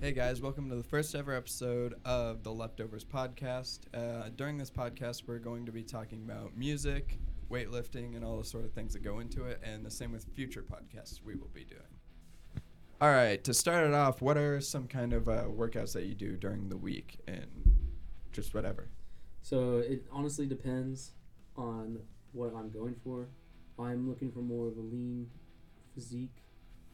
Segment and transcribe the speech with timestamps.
[0.00, 3.80] Hey guys, welcome to the first ever episode of the Leftovers podcast.
[3.92, 7.18] Uh, during this podcast, we're going to be talking about music,
[7.50, 10.24] weightlifting, and all the sort of things that go into it, and the same with
[10.34, 11.82] future podcasts we will be doing.
[13.00, 16.14] All right, to start it off, what are some kind of uh, workouts that you
[16.14, 17.46] do during the week and
[18.32, 18.88] just whatever?
[19.42, 21.12] So it honestly depends
[21.56, 21.98] on
[22.32, 23.28] what I'm going for.
[23.78, 25.26] I'm looking for more of a lean
[25.94, 26.42] physique,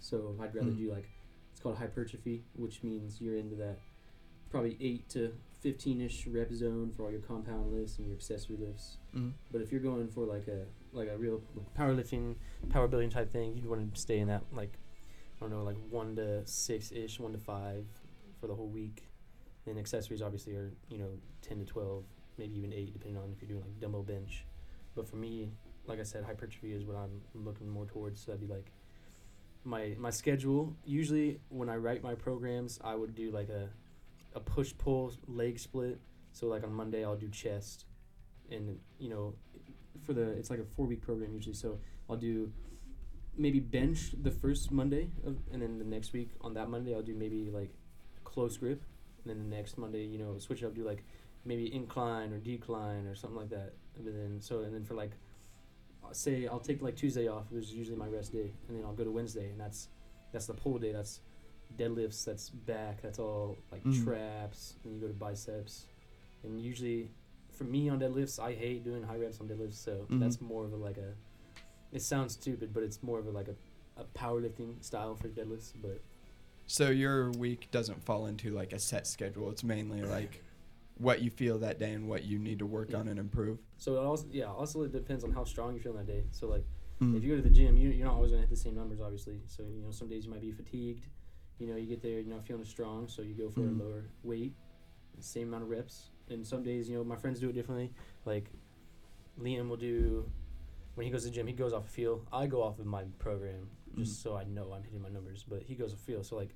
[0.00, 0.78] so I'd rather Mm.
[0.78, 1.08] do like
[1.56, 3.78] it's called hypertrophy, which means you're into that
[4.50, 8.58] probably eight to fifteen ish rep zone for all your compound lifts and your accessory
[8.58, 8.98] lifts.
[9.16, 9.32] Mm.
[9.50, 11.40] But if you're going for like a like a real
[11.74, 12.34] powerlifting,
[12.68, 14.74] power building type thing, you'd want to stay in that like
[15.38, 17.86] I don't know like one to six ish, one to five
[18.38, 19.04] for the whole week.
[19.64, 21.08] And accessories obviously are you know
[21.40, 22.04] ten to twelve,
[22.36, 24.44] maybe even eight, depending on if you're doing like dumbbell bench.
[24.94, 25.52] But for me,
[25.86, 28.20] like I said, hypertrophy is what I'm looking more towards.
[28.20, 28.70] So that'd be like
[29.66, 30.74] my my schedule.
[30.84, 33.68] Usually when I write my programs, I would do like a
[34.34, 35.98] a push pull leg split.
[36.32, 37.84] So like on Monday I'll do chest,
[38.50, 39.34] and you know,
[40.02, 41.54] for the it's like a four week program usually.
[41.54, 42.52] So I'll do
[43.36, 47.02] maybe bench the first Monday, of, and then the next week on that Monday I'll
[47.02, 47.74] do maybe like
[48.24, 48.82] close grip,
[49.24, 51.02] and then the next Monday you know switch it up do like
[51.44, 53.72] maybe incline or decline or something like that.
[53.96, 55.12] And then so and then for like
[56.12, 58.92] say I'll take like Tuesday off, which is usually my rest day, and then I'll
[58.94, 59.88] go to Wednesday, and that's
[60.32, 60.92] that's the pull day.
[60.92, 61.20] That's
[61.76, 62.24] deadlifts.
[62.24, 63.02] That's back.
[63.02, 64.04] That's all like Mhm.
[64.04, 64.74] traps.
[64.84, 65.86] And you go to biceps,
[66.44, 67.10] and usually
[67.52, 69.74] for me on deadlifts, I hate doing high reps on deadlifts.
[69.74, 70.20] So Mhm.
[70.20, 71.14] that's more of a like a.
[71.92, 73.54] It sounds stupid, but it's more of a like a,
[73.96, 75.72] a powerlifting style for deadlifts.
[75.80, 76.00] But
[76.66, 79.50] So your week doesn't fall into like a set schedule.
[79.50, 80.42] It's mainly like
[80.98, 82.98] what you feel that day and what you need to work Yeah.
[82.98, 83.58] on and improve.
[83.76, 86.24] so it also yeah, also it depends on how strong you're feeling that day.
[86.30, 86.64] So like.
[86.98, 87.14] Mm.
[87.14, 88.74] If you go to the gym, you, you're not always going to hit the same
[88.74, 89.38] numbers, obviously.
[89.44, 91.04] So, you know, some days you might be fatigued.
[91.58, 93.78] You know, you get there, you're not feeling strong, so you go for Mhm.
[93.78, 94.54] a lower weight,
[95.20, 96.08] same amount of reps.
[96.30, 97.92] And some days, you know, my friends do it differently.
[98.24, 98.50] Like,
[99.38, 100.24] Liam will do,
[100.94, 102.24] when he goes to the gym, he goes off a feel.
[102.32, 104.22] I go off of my program just Mhm.
[104.22, 105.44] so I know I'm hitting my numbers.
[105.46, 106.24] But he goes a feel.
[106.24, 106.54] So, like,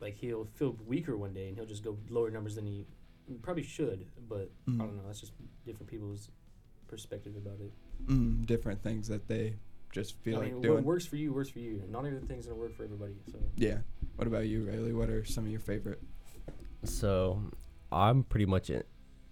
[0.00, 2.86] like he'll feel weaker one day and he'll just go lower numbers than he
[3.42, 4.06] probably should.
[4.28, 4.78] But I Mm.
[4.78, 5.02] don't know.
[5.06, 5.32] That's just
[5.64, 6.30] different people's
[6.88, 7.72] perspective about it.
[8.06, 9.54] mm, different things that they
[9.92, 10.74] just feel I like mean, doing.
[10.76, 11.82] what works for you works for you.
[11.90, 13.14] Not everything's gonna work for everybody.
[13.30, 13.78] So yeah.
[14.16, 14.92] What about you, Riley?
[14.94, 16.00] What are some of your favorite?
[16.84, 17.42] So,
[17.92, 18.82] I'm pretty much in,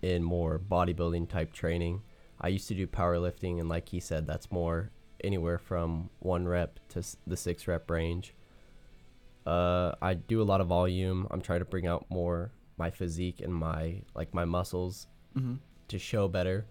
[0.02, 2.02] in more bodybuilding type training.
[2.40, 4.90] I used to do powerlifting, and like he said, that's more
[5.24, 8.34] anywhere from one rep to s- the six rep range.
[9.46, 11.26] Uh, I do a lot of volume.
[11.30, 15.06] I'm trying to bring out more my physique and my like my muscles
[15.36, 15.54] Mm-hmm.
[15.88, 16.66] to show better.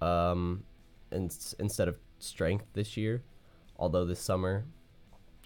[0.00, 0.62] Um,
[1.10, 3.22] and instead of strength this year,
[3.76, 4.64] although this summer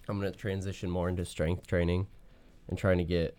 [0.07, 2.07] I'm gonna transition more into strength training
[2.69, 3.35] and trying to get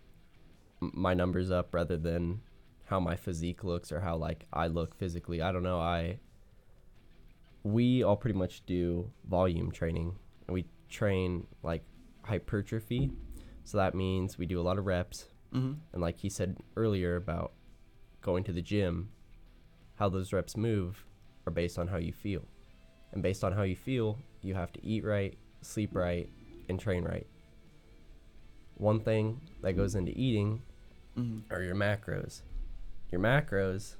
[0.81, 2.41] my numbers up rather than
[2.85, 5.41] how my physique looks or how like I look physically.
[5.41, 5.79] I don't know.
[5.79, 6.19] I
[7.63, 10.15] we all pretty much do volume training
[10.47, 11.83] and we train like
[12.23, 13.11] hypertrophy.
[13.63, 15.73] So that means we do a lot of reps Mm-hmm.
[15.93, 17.53] and like he said earlier about
[18.21, 19.09] going to the gym,
[19.95, 21.05] how those reps move
[21.45, 22.43] are based on how you feel.
[23.13, 26.29] And based on how you feel, you have to eat right, sleep right,
[26.67, 27.25] and train right.
[28.75, 30.61] One thing that goes into eating
[31.17, 31.51] Mm-hmm.
[31.51, 32.41] are your macros.
[33.11, 33.95] Your macros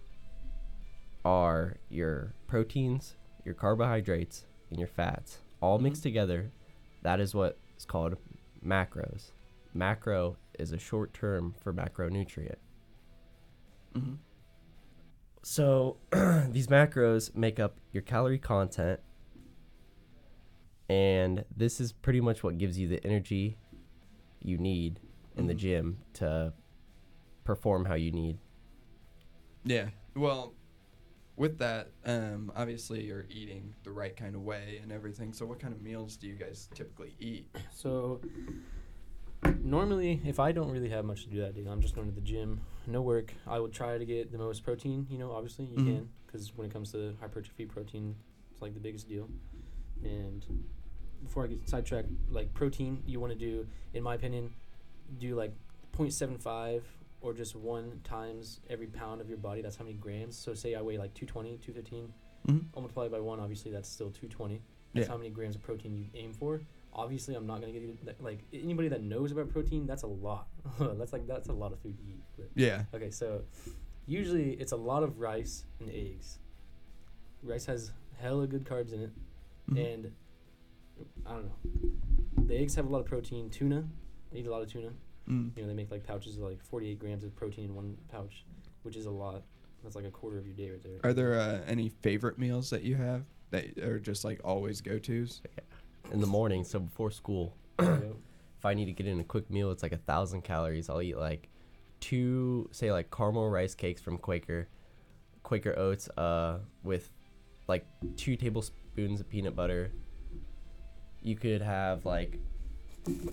[1.25, 6.51] are your proteins, your carbohydrates, and your fats all mixed together.
[7.01, 8.17] That is what is called
[8.63, 9.31] macros.
[9.73, 12.55] Macro is a short term for macronutrient.
[13.95, 14.13] Mm-hmm.
[15.43, 15.97] So
[16.49, 18.99] these macros make up your calorie content,
[20.89, 23.57] and this is pretty much what gives you the energy
[24.41, 24.99] you need
[25.35, 25.57] in the Mhm.
[25.57, 26.53] gym to
[27.43, 28.39] perform how you need.
[29.63, 29.89] Yeah.
[30.15, 30.53] Well,
[31.35, 35.33] with that, um, obviously you're eating the right kind of way and everything.
[35.33, 37.55] So, what kind of meals do you guys typically eat?
[37.71, 38.21] so
[39.67, 42.15] normally if I don't really have much to do that day, I'm just going to
[42.15, 43.33] the gym, no work.
[43.45, 45.05] I would try to get the most protein.
[45.09, 45.85] You know, obviously you Mhm.
[45.85, 48.15] can because when it comes to hypertrophy, protein
[48.51, 49.29] it's like the biggest deal.
[50.03, 50.45] And
[51.23, 54.53] before I get sidetracked, like protein, you want to do, in my opinion,
[55.19, 55.53] do like
[55.93, 56.83] 0.75
[57.21, 59.61] or just one times every pound of your body.
[59.61, 60.37] That's how many grams.
[60.37, 62.13] So say I weigh like 220, 215.
[62.47, 62.67] Mm-hmm.
[62.75, 63.39] I'll multiply by one.
[63.39, 64.61] Obviously, that's still 220.
[64.93, 65.11] That's Yeah.
[65.11, 66.61] how many grams of protein you aim for.
[66.97, 69.85] Obviously, I'm not gonna get you like anybody that knows about protein.
[69.85, 70.47] That's a lot.
[70.79, 72.23] that's like that's a lot of food to eat.
[72.35, 72.85] But Yeah.
[72.93, 73.43] okay, so
[74.07, 76.39] usually it's a lot of rice and eggs.
[77.43, 79.11] Rice has hella good carbs in it,
[79.69, 79.93] Mhm.
[79.93, 80.11] and
[81.25, 82.45] I don't know.
[82.47, 83.49] The eggs have a lot of protein.
[83.51, 83.87] Tuna,
[84.33, 84.91] I eat a lot of tuna.
[85.29, 85.51] Mm.
[85.55, 88.43] You know, they make like pouches of like 48 grams of protein in one pouch,
[88.83, 89.43] which is a lot.
[89.83, 90.99] That's like a quarter of your day right there.
[91.03, 94.97] Are there uh, any favorite meals that you have that are just like always go
[94.97, 95.41] tos?
[96.11, 96.63] In the morning.
[96.63, 98.15] So before school, There you go.
[98.57, 100.89] if I need to get in a quick meal, it's like a thousand calories.
[100.89, 101.49] I'll eat like
[101.99, 104.67] two, say like caramel rice cakes from Quaker,
[105.43, 107.09] Quaker oats, uh, with
[107.67, 109.91] like two tablespoons of peanut butter.
[111.21, 112.39] You could have like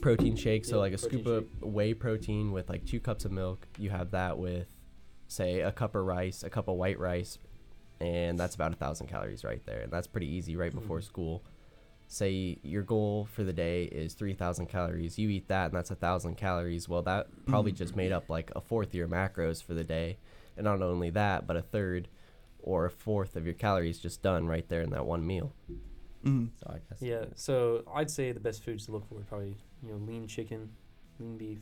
[0.01, 3.33] protein shake, so Yeah, like a scoop of whey protein with like two cups of
[3.33, 3.67] milk.
[3.79, 4.69] You have that with,
[5.29, 7.39] say, a cup of rice, a cup of white rice,
[8.01, 9.81] and that's about a thousand calories right there.
[9.83, 11.05] And that's pretty easy right before Mhm.
[11.05, 11.45] school.
[12.15, 15.19] Say your goal for the day is three thousand calories.
[15.19, 16.89] You eat that, and that's a thousand calories.
[16.89, 17.77] Well, that probably Mhm.
[17.77, 20.19] just made up like a fourth of your macros for the day,
[20.57, 22.07] and not only that, but a third
[22.61, 25.53] or a fourth of your calories just done right there in that one meal.
[26.23, 26.51] Mm.
[26.55, 29.57] So I guess Yeah, so I'd say the best foods to look for are probably
[29.83, 30.71] you know lean chicken,
[31.19, 31.59] lean beef.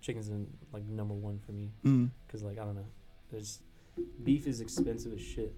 [0.00, 2.10] Chicken's in, like number one for me Mm.
[2.26, 2.88] because like I don't know,
[3.30, 3.60] there's
[4.24, 5.54] beef is expensive as shit,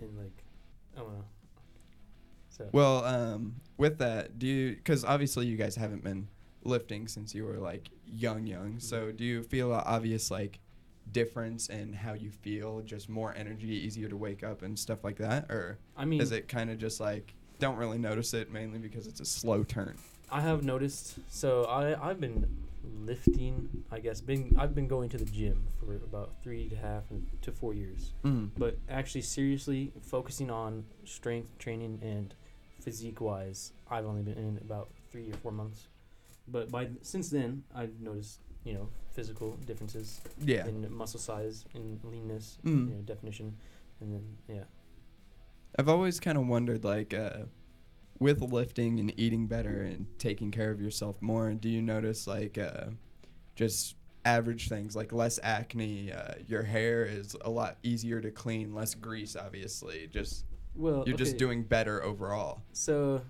[0.00, 0.44] and like
[0.96, 1.24] I don't know.
[2.52, 4.76] So Well, um, with that, do you?
[4.76, 6.28] Because obviously you guys haven't been
[6.64, 8.78] lifting since you were like young, young.
[8.78, 10.60] So do you feel a obvious like
[11.10, 12.80] difference in how you feel?
[12.82, 16.30] Just more energy, easier to wake up, and stuff like that, or I mean, is
[16.32, 19.96] it kind of just like don't really notice it mainly because it's a slow turn?
[20.30, 21.18] I have noticed.
[21.28, 22.46] So I I've been
[23.00, 23.84] lifting.
[23.90, 27.04] I guess been I've been going to the gym for about three and a half
[27.42, 28.12] to four years.
[28.24, 28.50] Mm.
[28.56, 32.34] But actually, seriously focusing on strength training and
[32.82, 35.88] physique wise, I've only been in about three or four months.
[36.48, 40.66] But by since then, I've noticed you know physical differences Yeah.
[40.66, 42.88] in muscle size, in leanness, Mm.
[42.88, 43.56] you know, definition,
[44.00, 44.64] and then yeah.
[45.78, 47.44] I've always kind of wondered, like, uh,
[48.18, 52.58] with lifting and eating better and taking care of yourself more, do you notice, like,
[52.58, 52.88] uh,
[53.54, 56.12] just average things like less acne?
[56.12, 60.08] Uh, your hair is a lot easier to clean, less grease, obviously.
[60.08, 60.44] Just
[60.74, 62.62] Well, you're just doing better overall.
[62.72, 63.22] So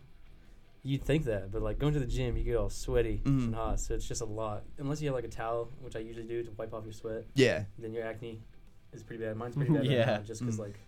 [0.84, 3.44] you'd think that, but like going to the gym, you get all sweaty Mhm.
[3.46, 4.64] and hot, so it's just a lot.
[4.78, 7.24] Unless you have like a towel, which I usually do to wipe off your sweat,
[7.34, 7.64] Yeah.
[7.78, 8.40] then your acne
[8.92, 9.36] is pretty bad.
[9.36, 9.86] Mine's pretty bad.
[9.86, 9.98] Yeah.
[9.98, 10.60] Right now, just because Mm.
[10.60, 10.78] like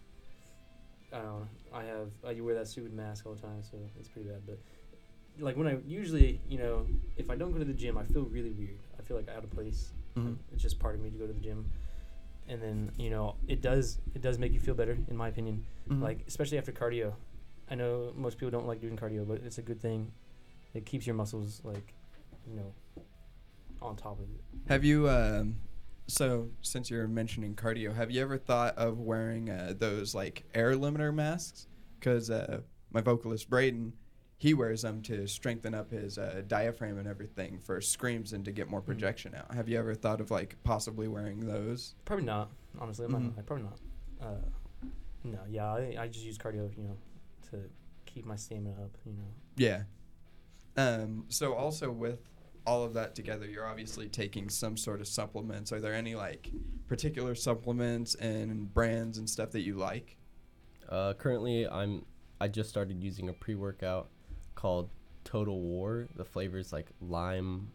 [1.12, 4.08] I don't know, I have I wear that stupid mask all the time, so it's
[4.08, 4.42] pretty bad.
[4.46, 4.58] But
[5.38, 6.86] like when I usually, you know,
[7.16, 8.78] if I don't go to the gym, I feel really weird.
[8.98, 9.92] I feel like out of place.
[10.16, 10.36] Mhm.
[10.52, 11.70] It's just part of me to go to the gym.
[12.48, 15.64] And then you know it does it does make you feel better in my opinion
[15.88, 16.02] Mhm.
[16.02, 17.14] like especially after cardio.
[17.70, 20.12] I know most people don't like doing cardio, but it's a good thing.
[20.74, 21.94] It keeps your muscles like,
[22.46, 23.02] you know,
[23.80, 24.40] on top of it.
[24.68, 25.56] Have you, um,
[26.06, 30.72] so since you're mentioning cardio, have you ever thought of wearing uh, those like air
[30.74, 31.66] limiter masks?
[31.98, 32.60] Because uh,
[32.92, 33.92] my vocalist Braden,
[34.44, 38.52] he wears them to strengthen up his uh, diaphragm and everything for screams and to
[38.52, 38.84] get more Mm.
[38.84, 39.54] projection out.
[39.54, 41.94] Have you ever thought of like possibly wearing those?
[42.04, 42.50] Probably not.
[42.78, 43.22] Honestly, I'm not.
[43.22, 43.46] Mhm.
[43.46, 43.78] Probably not.
[44.20, 44.88] Uh,
[45.24, 46.96] no, yeah, I, I just use cardio, you know,
[47.52, 47.70] to
[48.04, 48.90] keep my stamina up.
[49.06, 49.24] You know.
[49.56, 49.84] Yeah.
[50.76, 52.20] Um, so also with
[52.66, 55.72] all of that together, you're obviously taking some sort of supplements.
[55.72, 56.50] Are there any like
[56.86, 60.18] particular supplements and brands and stuff that you like?
[60.86, 62.04] Uh, currently, I'm
[62.42, 64.10] I just started using a pre workout
[64.64, 64.88] called
[65.24, 66.08] Total War.
[66.16, 67.70] The flavor's like lime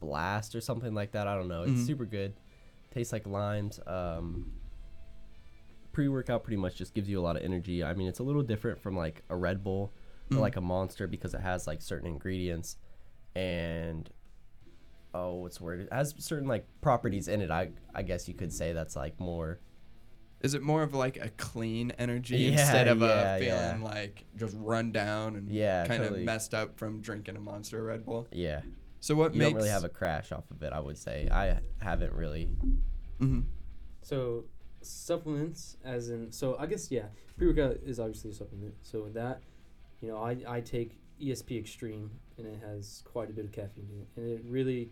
[0.00, 1.26] blast or something like that.
[1.26, 1.64] I don't know.
[1.64, 1.86] It's Mhm.
[1.86, 2.32] super good.
[2.90, 3.78] Tastes like limes.
[3.86, 4.52] Um,
[5.92, 7.84] pre workout pretty much just gives you a lot of energy.
[7.84, 9.92] I mean, it's a little different from like a Red Bull
[10.30, 10.40] or Mm.
[10.40, 12.78] like a Monster because it has like certain ingredients
[13.34, 14.08] and
[15.12, 15.80] oh, what's the word?
[15.80, 17.50] It has certain like properties in it.
[17.50, 19.60] I I guess you could say that's like more
[20.42, 23.68] Is it more of like a clean energy Yeah, instead of yeah, a yeah.
[23.72, 26.20] feeling like just run down and Yeah, kind totally.
[26.20, 28.26] of messed up from drinking a Monster Red Bull?
[28.32, 28.60] yeah.
[29.00, 30.72] So what you makes don't really have a crash off of it.
[30.72, 32.48] I would say I haven't really.
[33.20, 33.44] Mhm.
[34.02, 34.44] So
[34.82, 38.74] supplements, as in, so I guess yeah, pre workout is obviously a supplement.
[38.82, 39.42] So with that,
[40.00, 43.88] you know, I I take ESP Extreme, and it has quite a bit of caffeine
[43.92, 44.88] in it, and it really l-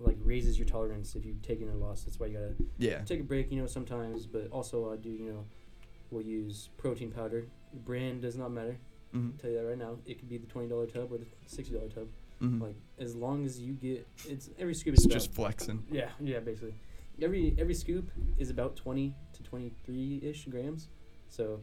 [0.00, 2.02] like raises your tolerance if you take in a loss.
[2.04, 3.02] That's why you gotta Yeah.
[3.04, 4.26] take a break, you know, sometimes.
[4.26, 5.44] But also, I do, you know,
[6.10, 7.46] we'll use protein powder.
[7.84, 8.78] Brand does not matter.
[9.12, 9.32] Mhm.
[9.32, 9.98] I'll tell you that right now.
[10.06, 12.08] It could be the twenty dollar tub or the sixty dollar tub.
[12.40, 12.60] Mhm.
[12.60, 15.84] Like as long as you get, it's every scoop is just flexing.
[15.90, 16.74] yeah, yeah, basically.
[17.20, 20.88] Every every scoop is about twenty to twenty three ish grams,
[21.28, 21.60] so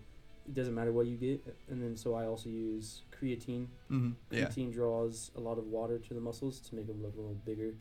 [0.47, 1.41] it doesn't matter what you get.
[1.69, 3.67] And then so I also use creatine.
[3.89, 4.15] Mhm.
[4.31, 4.47] Yeah.
[4.49, 7.35] Creatine draws a lot of water to the muscles to make them look a little
[7.45, 7.75] bigger,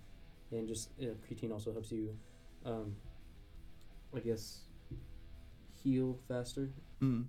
[0.53, 2.17] and just you know, creatine also helps you,
[2.65, 2.95] um,
[4.15, 4.61] I guess,
[5.83, 7.25] heal faster Mhm.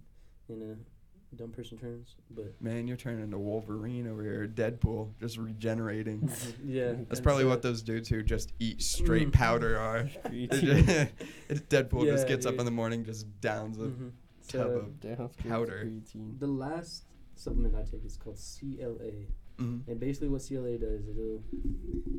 [0.49, 4.47] in a dumb person terms, but Man, you're turning into Wolverine over here.
[4.47, 6.29] Deadpool, just regenerating.
[6.63, 9.33] yeah, That's probably so- what those dudes who just eat straight Mm.
[9.33, 10.03] powder are.
[10.25, 11.09] Creatine.
[11.49, 14.11] it's Deadpool just Yeah, gets up in the morning, just downs a Mhm.
[14.47, 15.37] tub So of.
[15.37, 15.85] Powder.
[15.85, 16.37] creatine.
[16.39, 19.25] the last supplement I take is called CLA,
[19.57, 19.87] Mhm.
[19.87, 21.43] and basically what CLA does is it'll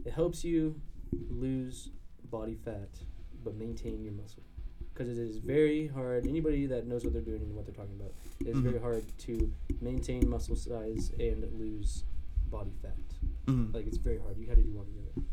[0.05, 0.81] it helps you
[1.31, 1.91] lose
[2.31, 2.89] body fat
[3.45, 4.43] but maintain your muscle
[4.93, 6.27] because it is very hard.
[6.27, 8.63] Anybody that knows what they're doing and what they're talking about, it's Mhm.
[8.63, 12.05] very hard to maintain muscle size and lose
[12.49, 12.97] body fat.
[13.47, 13.75] Mhm.
[13.75, 14.39] Like it's very hard.
[14.39, 15.29] You got to do one together.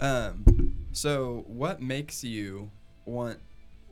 [0.00, 2.70] Um, so what makes you
[3.04, 3.40] want?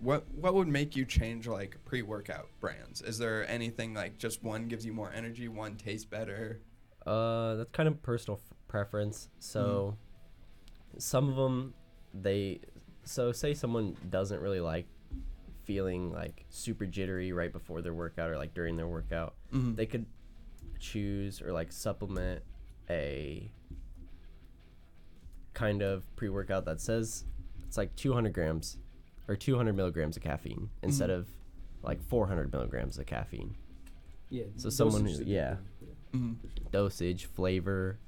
[0.01, 3.01] What what would make you change like pre-workout brands?
[3.03, 6.61] Is there anything like just one gives you more energy, one tastes better?
[7.07, 9.29] Uh, that's kind of personal f- preference.
[9.39, 9.97] So,
[10.99, 11.75] some of them,
[12.15, 12.61] they,
[13.05, 14.87] so say someone doesn't really like
[15.65, 19.35] feeling like super jittery right before their workout or like during their workout.
[19.53, 19.75] Mm-hmm.
[19.75, 20.07] They could
[20.79, 22.43] choose or like supplement
[22.89, 23.51] a
[25.55, 27.25] kind of pre workout that says
[27.67, 28.79] it's like 200 grams
[29.29, 31.15] or 200 milligrams of caffeine instead Mhm.
[31.19, 31.29] of
[31.83, 33.57] like 400 milligrams of caffeine.
[34.31, 34.45] Yeah.
[34.57, 35.55] So someone dosage who- is yeah.
[35.57, 36.33] thing, yeah, hmm
[36.73, 37.99] dosage, flavor,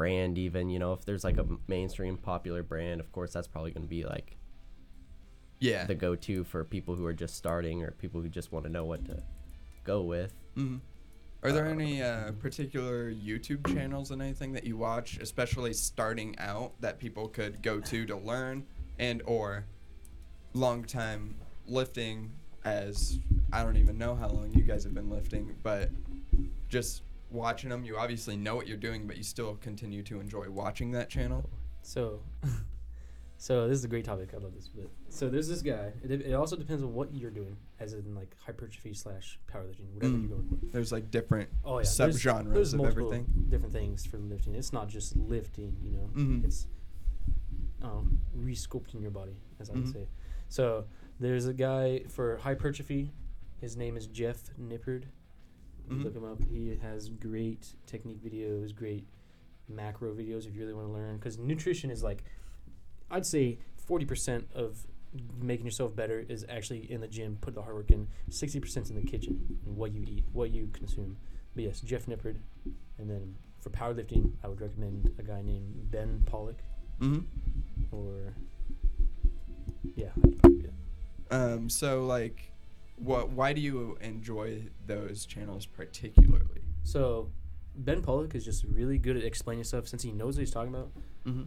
[0.00, 0.68] brand, even.
[0.68, 3.88] You know, if there's like a mainstream popular brand, of course, that's probably going to
[3.88, 4.36] be like
[5.58, 5.86] Yeah.
[5.86, 8.70] the go to for people who are just starting or people who just want to
[8.70, 9.22] know what to
[9.84, 10.34] go with.
[10.54, 10.76] hmm
[11.42, 16.38] Are there Uh, any uh, particular YouTube channels and anything that you watch, especially starting
[16.38, 18.66] out, that people could go to to learn,
[18.98, 19.64] and or
[20.52, 21.36] long time
[21.66, 22.32] lifting?
[22.64, 23.18] As
[23.52, 25.88] I don't even know how long you guys have been lifting, but
[26.68, 30.48] just watching them, you obviously know what you're doing, but you still continue to enjoy
[30.50, 31.48] watching that channel.
[31.82, 32.20] So,
[33.38, 34.30] so this is a great topic.
[34.34, 34.68] I love this.
[34.68, 35.92] But so there's this guy.
[36.02, 40.14] It, it also depends on what you're doing, as in like hypertrophy slash powerlifting, whatever
[40.14, 40.28] Mm.
[40.28, 40.66] you're going for.
[40.72, 43.26] There's like different Oh yeah, subgenres there's of everything.
[43.48, 44.54] Different things for lifting.
[44.54, 45.76] It's not just lifting.
[45.82, 46.44] You know, Mhm.
[46.44, 46.66] it's
[47.82, 49.92] um, re-sculpting your body, as I would Mhm.
[49.92, 50.08] say.
[50.48, 50.86] So
[51.20, 53.12] there's a guy for hypertrophy.
[53.60, 55.04] His name is Jeff Nippard.
[55.88, 56.04] Mhm.
[56.04, 56.42] Look him up.
[56.44, 59.06] He has great technique videos, great
[59.68, 61.16] macro videos if you really want to learn.
[61.16, 62.22] Because nutrition is like,
[63.10, 64.86] I'd say 40% of
[65.40, 68.08] making yourself better is actually in the gym, put the hard work in.
[68.30, 71.16] 60% is in the kitchen, and what you eat, what you consume.
[71.54, 72.36] But yes, Jeff Nippard.
[72.98, 76.56] And then for powerlifting, I would recommend a guy named Ben Pollack
[76.98, 77.18] hmm
[77.92, 78.34] or
[79.94, 80.72] yeah, that'd probably be it.
[81.30, 82.52] Um, so like,
[82.96, 83.30] what?
[83.30, 86.62] Why do you enjoy those channels particularly?
[86.82, 87.30] So
[87.74, 90.74] Ben Pollack is just really good at explaining stuff since he knows what he's talking
[90.74, 90.90] about.
[91.26, 91.42] Mm-hmm.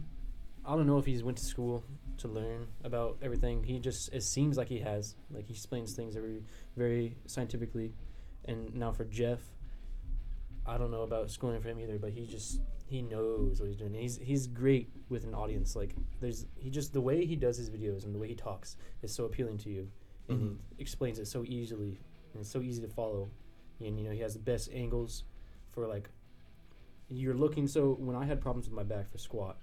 [0.64, 1.84] I don't know if he's went to school
[2.18, 3.64] to learn about everything.
[3.64, 5.16] He just it seems like he has.
[5.30, 6.42] Like he explains things very
[6.76, 7.94] very scientifically.
[8.44, 9.40] And now for Jeff,
[10.66, 13.76] I don't know about schooling for him either, but he just he knows what he's
[13.76, 13.94] doing.
[13.94, 15.74] He's he's great with an audience.
[15.74, 18.76] Like there's he just the way he does his videos and the way he talks
[19.02, 19.88] is so appealing to you,
[20.30, 20.56] and Mhm.
[20.76, 21.98] he explains it so easily
[22.32, 23.30] and it's so easy to follow.
[23.80, 25.24] And you know he has the best angles
[25.72, 26.08] for like
[27.08, 27.66] you're looking.
[27.66, 29.56] So when I had problems with my back for squat,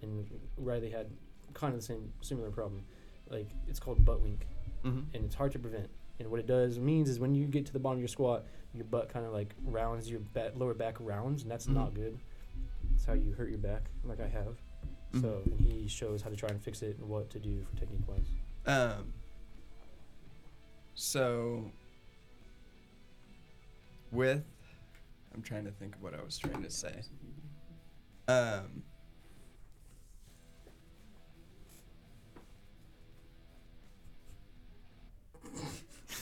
[0.00, 1.10] and Riley had
[1.54, 2.84] kind of the same similar problem,
[3.30, 4.46] like it's called butt wink
[4.84, 5.14] Mm-hmm.
[5.14, 5.88] and it's hard to prevent.
[6.18, 8.44] And what it does means is when you get to the bottom of your squat,
[8.74, 11.74] your butt kind of like rounds, your ba- lower back rounds, and that's Mhm.
[11.74, 12.18] not good.
[12.90, 14.60] That's how you hurt your back, like I have.
[15.20, 17.76] So and he shows how to try and fix it and what to do for
[17.76, 18.26] technique wise.
[18.66, 19.12] Um.
[20.94, 21.70] So.
[24.10, 24.44] With,
[25.34, 27.02] I'm trying to think of what I was trying to say.
[28.28, 28.82] Um.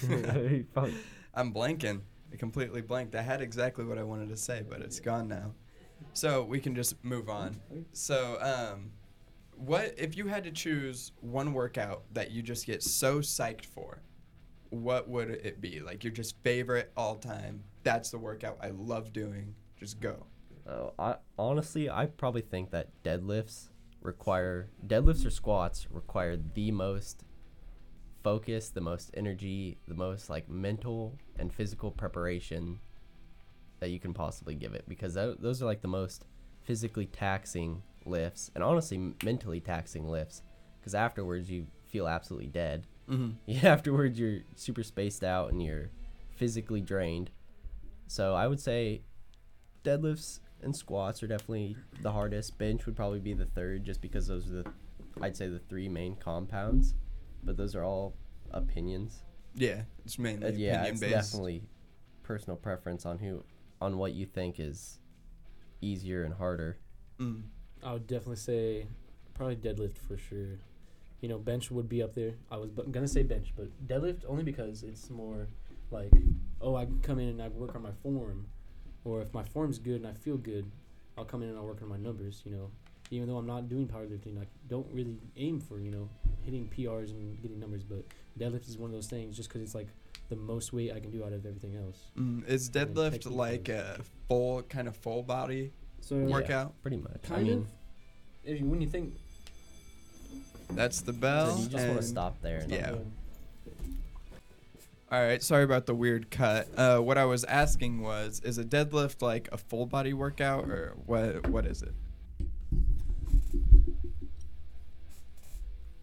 [1.35, 2.01] I'm blanking.
[2.33, 3.15] I completely blanked.
[3.15, 5.53] I had exactly what I wanted to say, but it's gone now.
[6.13, 7.61] So we can just move on.
[7.93, 8.93] So, um,
[9.57, 14.03] what if you had to choose one workout that you just get so psyched for?
[14.71, 15.81] What would it be?
[15.81, 17.65] Like your just favorite all time?
[17.83, 19.55] That's the workout I love doing.
[19.79, 20.27] Just go.
[20.69, 23.71] Oh, I honestly, I probably think that deadlifts
[24.03, 27.25] require deadlifts or squats require the most
[28.23, 32.79] focus, the most energy, the most like mental and physical preparation
[33.81, 36.27] that you can possibly give it because tho- those are like the most
[36.63, 40.43] physically taxing lifts and honestly mentally taxing lifts
[40.79, 42.87] because afterwards you feel absolutely dead.
[43.11, 43.31] Mm-hmm.
[43.47, 45.91] Yeah, afterwards you're super spaced out and you're
[46.37, 47.31] physically drained.
[48.07, 49.03] So I would say
[49.85, 52.59] deadlifts and squats are definitely the hardest.
[52.59, 54.73] Bench would probably be the third just because those are the
[55.21, 56.95] I'd say the three main compounds.
[57.43, 58.15] But those are all
[58.53, 59.23] opinions.
[59.55, 61.13] Yeah, it's mainly Uh, yeah, opinion it's based.
[61.33, 61.63] definitely
[62.23, 63.43] personal preference on who
[63.81, 64.99] on what you think is
[65.81, 66.79] easier and harder.
[67.19, 67.43] Mm.
[67.83, 68.87] I would definitely say
[69.35, 70.59] probably deadlift for sure.
[71.21, 72.33] You know, bench would be up there.
[72.51, 75.49] I was bu- gonna say bench, but deadlift only because it's more
[75.91, 76.11] like,
[76.61, 78.47] oh, I can come in and I work on my form,
[79.05, 80.71] or if my form's good and I feel good,
[81.19, 82.41] I'll come in and I'll work on my numbers.
[82.45, 82.71] You know,
[83.11, 86.09] even though I'm not doing powerlifting, I don't really aim for you know
[86.43, 88.03] hitting PRs and getting numbers, but
[88.39, 89.89] deadlift is one of those things just because it's like
[90.31, 91.99] the most weight I can do out of everything else.
[92.17, 92.49] Mm.
[92.49, 93.99] Is deadlift like wise.
[93.99, 96.25] a full kind of full body So Yeah.
[96.25, 96.81] workout?
[96.81, 97.21] Pretty much.
[97.23, 97.67] kind I mean, of.
[98.45, 99.17] If you, when you think,
[100.75, 101.59] That's the bell.
[101.59, 102.59] you just want to stop there.
[102.59, 102.95] And Yeah.
[105.13, 106.69] All right, sorry about the weird cut.
[106.77, 110.95] Uh, what I was asking was, is a deadlift like a full body workout, or
[111.05, 111.49] what?
[111.49, 111.93] What is it?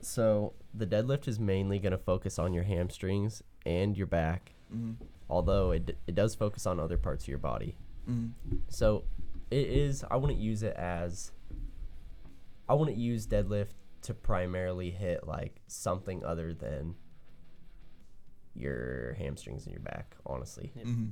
[0.01, 4.95] So the deadlift is mainly going to focus on your hamstrings and your back, Mm.
[5.29, 7.77] although it, d- it does focus on other parts of your body.
[8.09, 8.31] Mm.
[8.67, 9.03] So
[9.49, 11.31] it is, I wouldn't use it as,
[12.67, 13.71] I wouldn't use deadlift
[14.03, 16.95] to primarily hit like something other than
[18.55, 20.71] your hamstrings and your back, honestly.
[20.75, 20.83] Yeah.
[20.83, 21.05] hmm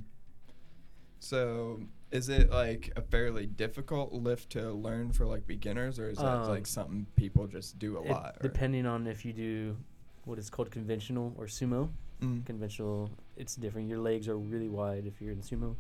[1.20, 6.18] So, is it like a fairly difficult lift to learn for like beginners, or is
[6.18, 8.38] that Um, like something people just do a It- lot?
[8.40, 9.78] or- depending on if you do
[10.26, 11.90] what is called conventional or sumo.
[12.22, 12.46] Mm.
[12.46, 13.90] Conventional, it's different.
[13.90, 15.76] Your legs are really wide if you're in sumo,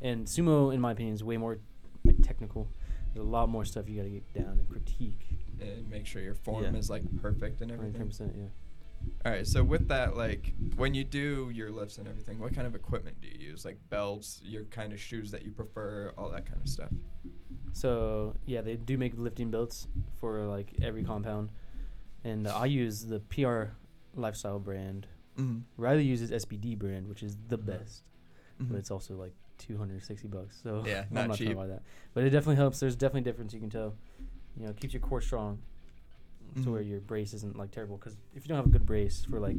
[0.00, 1.58] and sumo, in my opinion, is way more
[2.04, 2.68] like technical.
[3.12, 5.26] There's a lot more stuff you got to get down and critique.
[5.60, 6.74] And make sure your form Yeah.
[6.78, 8.06] is like perfect and everything.
[8.06, 8.46] percent, yeah.
[9.24, 12.66] All right, so with that, like when you do your lifts and everything, what kind
[12.66, 13.64] of equipment do you use?
[13.64, 16.90] Like belts, your kind of shoes that you prefer, all that kind of stuff.
[17.72, 19.86] So yeah, they do make lifting belts
[20.18, 21.50] for like every compound,
[22.24, 23.72] and I use the PR
[24.14, 25.06] lifestyle brand.
[25.38, 25.62] Mm.
[25.76, 27.66] Riley uses SBD brand, which is the Mhm.
[27.66, 28.02] best.
[28.62, 30.60] but it's also like 260 bucks.
[30.62, 31.56] So Yeah, I'm not not cheap.
[31.56, 31.82] buy that.
[32.12, 32.78] But it definitely helps.
[32.78, 33.94] There's definitely a difference you can tell.
[34.56, 35.58] You know, it keeps your core strong
[36.62, 37.96] to where your brace isn't like terrible.
[37.96, 39.58] Because if you don't have a good brace for like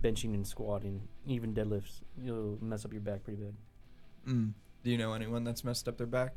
[0.00, 3.54] benching and squatting, even deadlifts, you'll mess up your back pretty bad.
[4.28, 4.52] Mm.
[4.84, 6.36] Do you know anyone that's messed up their back?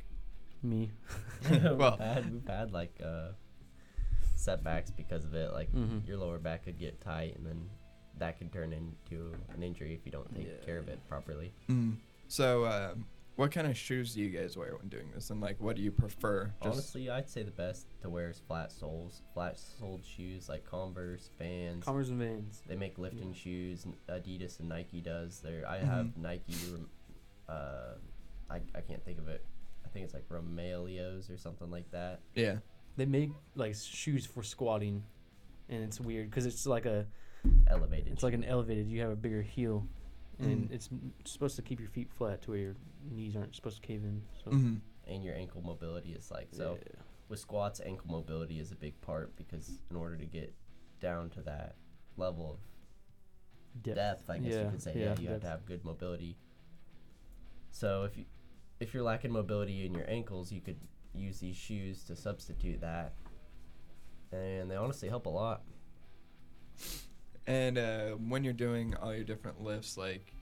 [0.64, 0.92] Me.
[1.52, 3.30] Well- we've, had, we've had like uh,
[4.36, 5.54] setbacks because of it.
[5.54, 6.08] Like Mhm.
[6.08, 7.70] your lower back could get tight, and then
[8.18, 10.66] that could turn into an injury if you don't take Yeah.
[10.66, 11.54] care of it properly.
[11.70, 11.98] Mm.
[12.28, 12.96] So, uh,
[13.38, 15.82] what kind of shoes do you guys wear when doing this, and like, what do
[15.82, 16.52] you prefer?
[16.62, 20.66] Just Honestly, I'd say the best to wear is flat soles, flat soled shoes like
[20.66, 21.86] Converse, Vans.
[21.86, 22.62] Converse and Vans.
[22.68, 23.40] They make lifting Yeah.
[23.40, 23.86] shoes.
[24.10, 25.40] Adidas and Nike does.
[25.40, 25.84] There, I Mhm.
[25.86, 26.54] have Nike.
[27.48, 27.94] Uh,
[28.50, 29.46] I I can't think of it.
[29.86, 32.20] I think it's like Romaleos or something like that.
[32.36, 32.58] yeah.
[32.98, 35.04] They make like shoes for squatting,
[35.70, 37.06] and it's weird because it's like a
[37.68, 38.12] Elevated.
[38.12, 38.88] it's like an elevated.
[38.90, 39.88] You have a bigger heel,
[40.40, 40.72] and Mhm.
[40.74, 40.90] it's
[41.26, 42.76] supposed to keep your feet flat to where your
[43.10, 44.22] knees aren't supposed to cave in.
[44.44, 44.76] So Mm-hmm.
[45.06, 46.76] and your ankle mobility is like so.
[46.86, 47.02] yeah.
[47.30, 50.54] With squats, ankle mobility is a big part because in order to get
[51.00, 51.76] down to that
[52.16, 52.60] level of
[53.84, 56.38] depth, I guess you could say, yeah, you have to have good mobility.
[57.72, 58.26] So if you
[58.80, 60.80] if you're lacking mobility in your ankles, you could
[61.14, 63.16] use these shoes to substitute that,
[64.32, 65.64] and they honestly help a lot.
[67.48, 70.34] And uh, when you're doing all your different lifts, like,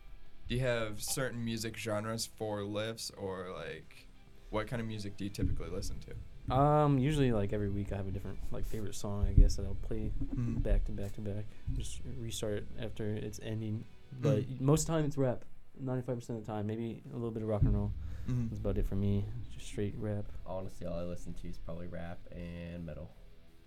[0.48, 4.08] do you have certain music genres for lifts, or like,
[4.50, 6.54] what kind of music do you typically listen to?
[6.54, 9.66] Um, usually like every week I have a different like favorite song I guess that
[9.66, 10.62] I'll play Mm.
[10.62, 11.46] back to back to back.
[11.74, 13.84] Just restart it after it's ending.
[14.22, 14.62] But Mm.
[14.62, 15.44] most of the time it's rap.
[15.80, 17.92] Ninety five percent of the time, maybe a little bit of rock and roll.
[18.30, 18.50] Mhm.
[18.50, 19.26] That's about it for me.
[19.52, 20.26] Just straight rap.
[20.46, 23.10] Honestly, all I listen to is probably rap and metal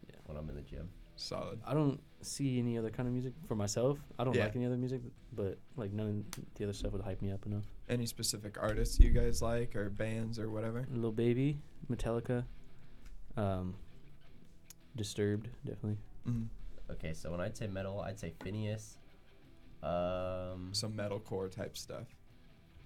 [0.09, 0.15] Yeah.
[0.27, 0.89] when I'm in the gym.
[1.21, 1.61] Solid.
[1.67, 3.99] I don't see any other kind of music for myself.
[4.19, 4.45] I don't Yeah.
[4.45, 5.03] like any other music,
[5.33, 7.65] but like none of the other stuff would hype me up enough.
[7.89, 10.87] Any specific artists you guys like, or bands, or whatever?
[10.93, 11.59] Lil Baby,
[11.91, 12.45] Metallica,
[13.37, 13.75] um,
[14.97, 15.99] Disturbed, definitely.
[16.27, 16.47] Mm.
[16.91, 18.97] Okay, so when I'd say metal, I'd say Phineas.
[19.83, 22.07] Um, Some metalcore type stuff.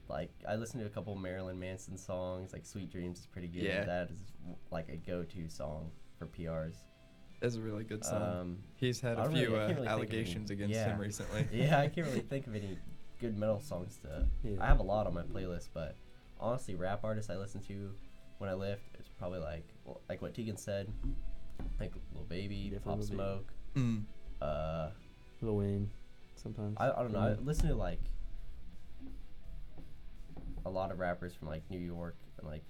[0.08, 2.52] like I listen to a couple Marilyn Manson songs.
[2.52, 3.62] Like Sweet Dreams is pretty good.
[3.62, 3.84] Yeah.
[3.84, 4.18] That is
[4.70, 6.76] like a go-to song for PRs.
[7.42, 8.22] That's a really good song.
[8.22, 10.84] Um, He's had a few really- uh, really think of any- allegations against yeah.
[10.94, 11.46] him recently.
[11.52, 12.78] yeah, I can't really think of any
[13.20, 14.26] good metal songs to.
[14.44, 14.62] Yeah.
[14.62, 15.96] I have a lot on my playlist, but
[16.40, 17.90] honestly, rap artists I listen to
[18.38, 20.88] when I lift is probably like well, like what Tiegan said,
[21.80, 23.16] like Lil Baby, Definitely Pop Lil Baby.
[23.16, 23.52] Smoke.
[23.76, 24.04] Mm.
[24.40, 24.88] Uh,
[25.40, 25.90] Lil Wayne,
[26.36, 26.76] sometimes.
[26.78, 27.18] I, I don't know.
[27.20, 28.00] I listen to like
[30.64, 32.62] a lot of rappers from like New York and like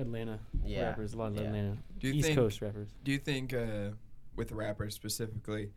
[0.00, 1.42] Atlanta yeah, rappers, a lot of yeah.
[1.44, 2.88] Atlanta Do you East think- Coast rappers.
[3.04, 3.90] Do you think, uh,
[4.36, 5.70] with rappers specifically,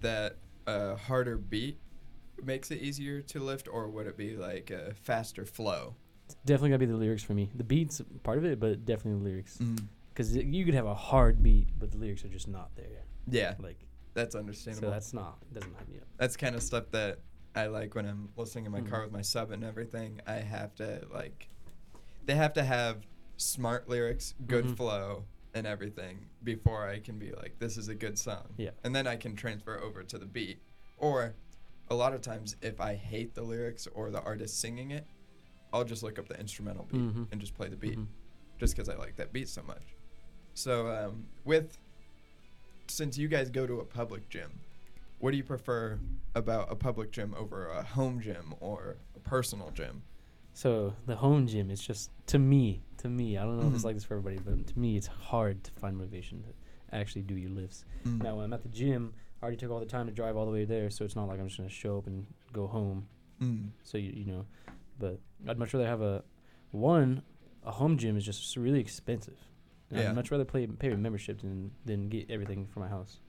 [0.00, 1.78] that a harder beat
[2.42, 5.94] makes it easier to lift, or would it be like a faster flow?
[6.26, 7.50] It's definitely gotta be the lyrics for me.
[7.54, 9.58] The beats part of it, but definitely the lyrics.
[9.58, 9.86] Mm.
[10.14, 13.04] Because you could have a hard beat, but the lyrics are just not there.
[13.28, 13.78] Yeah, Like,
[14.14, 14.88] that's understandable.
[14.90, 14.92] so understandable.
[14.92, 16.06] that's not doesn't hype me up.
[16.18, 17.20] that's kind of stuff that
[17.54, 19.04] I like when I'm listening in my car Mhm.
[19.04, 20.20] with my sub and everything.
[20.26, 21.48] I have to like,
[22.26, 23.06] they have to have
[23.42, 24.76] smart lyrics, good Mhm.
[24.76, 25.24] flow,
[25.54, 28.54] and everything before I can be like, this is a good song.
[28.56, 28.70] Yeah.
[28.84, 30.62] And then I can transfer over to the beat.
[30.96, 31.34] Or
[31.90, 35.06] a lot of times, if I hate the lyrics or the artist singing it,
[35.72, 37.28] I'll just look up the instrumental beat Mhm.
[37.32, 38.06] and just play the beat Mhm.
[38.58, 39.96] just because I like that beat so much.
[40.54, 41.78] So um, with
[42.88, 44.60] since you guys go to a public gym,
[45.18, 45.98] what do you prefer
[46.34, 50.02] about a public gym over a home gym or a personal gym?
[50.54, 53.38] So the home gym is just to me, to me.
[53.38, 53.86] I don't know if it's Mhm.
[53.86, 56.48] like this for everybody, but to me, it's hard to find motivation to
[56.94, 57.84] actually do your lifts.
[58.04, 58.22] Mm.
[58.22, 60.44] Now, when I'm at the gym, I already took all the time to drive all
[60.46, 63.08] the way there, so it's not like I'm just gonna show up and go home.
[63.40, 63.70] Mm.
[63.82, 64.46] So you you know,
[64.98, 66.22] but I'd much rather have a
[66.70, 67.22] one.
[67.64, 69.38] A home gym is just really expensive.
[69.90, 70.10] Yeah.
[70.10, 73.20] I'd much rather play pay a membership than than get everything from my house.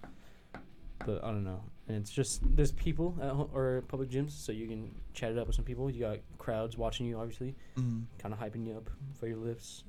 [1.05, 4.51] But I don't know, and it's just there's people at ho- or public gyms, so
[4.51, 5.89] you can chat it up with some people.
[5.89, 8.05] You got crowds watching you, obviously, Mm.
[8.19, 9.83] kind of hyping you up for your lifts.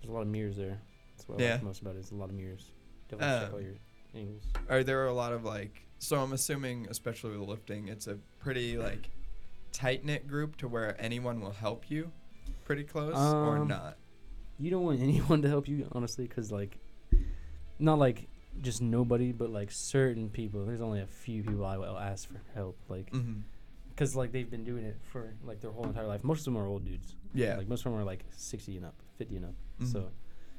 [0.00, 0.80] There's a lot of mirrors there.
[1.16, 1.52] That's what I Yeah.
[1.54, 1.98] like most about it.
[2.00, 2.70] Is a lot of mirrors.
[3.08, 3.74] Definitely check Um, all your
[4.14, 4.42] angles.
[4.68, 5.82] Are there a lot of like?
[5.98, 9.10] So I'm assuming, especially with lifting, it's a pretty like
[9.72, 12.10] tight knit group to where anyone will help you,
[12.64, 13.98] pretty close or Um, not.
[14.58, 16.78] You don't want anyone to help you, honestly, because like,
[17.78, 18.28] not like
[18.62, 20.64] just nobody, but like certain people.
[20.64, 23.40] There's only a few people I will ask for help, like, Mm-hmm.
[23.90, 26.22] because like they've been doing it for like their whole entire life.
[26.24, 27.16] Most of them are old dudes.
[27.34, 27.56] Yeah.
[27.56, 29.54] Like most of them are like 60 and up, 50 and up.
[29.80, 29.92] Mhm.
[29.92, 30.10] So,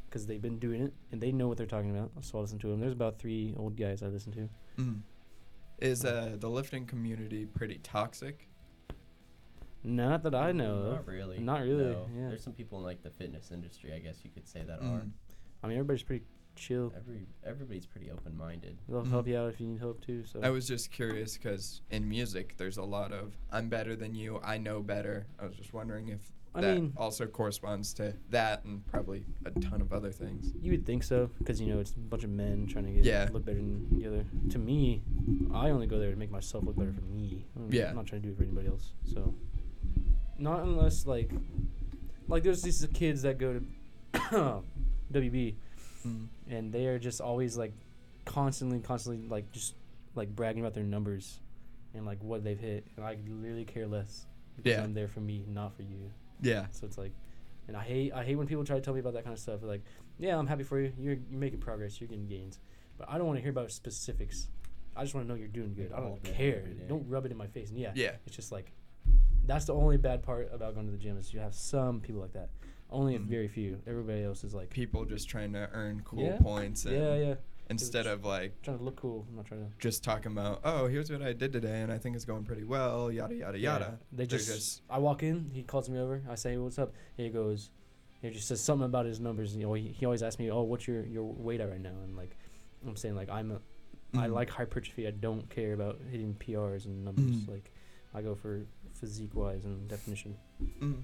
[0.08, 2.12] because they've been doing it and they know what they're talking about.
[2.22, 2.80] So I listen to them.
[2.80, 4.50] There's about three old guys I listen to.
[4.82, 5.02] Mm.
[5.80, 8.50] Is uh, the lifting community pretty toxic?
[9.84, 10.94] Not that I know of.
[10.94, 11.40] Not really.
[11.40, 12.08] Not really, no.
[12.18, 12.28] yeah.
[12.30, 15.02] There's some people in like the fitness industry, I guess you could say that are.
[15.02, 15.12] Mm.
[15.64, 16.26] I mean, everybody's pretty
[16.60, 16.93] chill.
[16.95, 18.78] Every everybody's pretty open minded.
[18.88, 19.32] They'll help mm-hmm.
[19.32, 20.24] you out if you need help too.
[20.26, 24.13] So I was just curious because in music, there's a lot of I'm better than
[24.13, 25.26] you, I know better.
[25.39, 26.19] I was just wondering if
[26.54, 30.52] I that mean- also corresponds to that and probably a ton of other things.
[30.62, 33.06] You would think so, because you know it's a bunch of men trying to get
[33.06, 33.30] Yeah.
[33.32, 34.26] look better than the other.
[34.50, 35.04] To me,
[35.54, 37.45] I only go there to make myself look better for me.
[37.56, 37.91] I'm Yeah.
[37.93, 38.93] not trying to do it for anybody else.
[39.06, 39.36] So,
[40.38, 41.32] not unless like,
[42.28, 43.63] like there's these kids that go to
[45.13, 45.56] WB
[46.08, 46.28] Mm.
[46.50, 47.74] and they are just always like,
[48.26, 49.76] constantly, constantly like just
[50.16, 51.40] like bragging about their numbers,
[51.94, 54.26] and like what they've hit, and I literally care less.
[54.56, 54.84] Because Yeah.
[54.84, 56.12] I'm there for me, not for you.
[56.42, 56.68] Yeah.
[56.72, 57.14] So it's like,
[57.68, 59.40] and I hate I hate when people try to tell me about that kind of
[59.40, 59.62] stuff.
[59.64, 59.82] Like,
[60.18, 60.92] yeah, I'm happy for you.
[61.00, 62.00] You're you're making progress.
[62.02, 62.60] You're getting gains,
[62.98, 64.48] but I don't want to hear about specifics.
[64.96, 65.92] I just want to know you're doing good.
[65.94, 66.64] I don't care.
[66.88, 67.70] Don't rub it in my face.
[67.70, 68.12] And yeah, Yeah.
[68.26, 68.72] it's just like
[69.46, 72.22] that's the only bad part about going to the gym is you have some people
[72.22, 72.50] like that.
[72.91, 73.25] Only a Mhm.
[73.28, 73.82] very few.
[73.86, 76.38] Everybody else is like, People just trying to earn cool Yeah.
[76.39, 77.36] points and yeah, yeah,
[77.69, 79.25] instead of like trying to look cool.
[79.30, 79.71] I'm not trying to.
[79.78, 82.63] just talking about, oh, here's what I did today and I think it's going pretty
[82.63, 83.99] well, yada, yada, Yeah, yada.
[84.12, 86.23] They They're just, I walk in, he calls me over.
[86.28, 87.69] I say, "What's up?" He goes,
[88.21, 89.56] he just says something about his numbers.
[89.56, 91.95] You know, he, he always asks me, "Oh, what's your your weight at right now?"
[92.04, 92.36] And like,
[92.86, 93.62] I'm saying like I'm a,
[94.17, 94.34] I Mhm.
[94.34, 95.08] like hypertrophy.
[95.08, 97.43] I don't care about hitting PRs and numbers.
[97.43, 97.47] Mhm.
[97.49, 97.71] Like,
[98.15, 100.36] I go for physique wise and definition.
[100.82, 101.04] Mm.